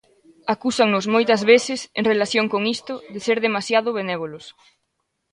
[0.53, 4.45] Acúsannos moitas veces, en relación con isto, de ser demasiado benévolos.